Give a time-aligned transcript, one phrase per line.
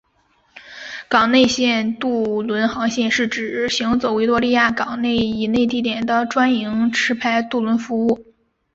[1.07, 8.25] 港内线渡轮航线是指行走维多利亚港以内地点的专营持牌渡轮服务。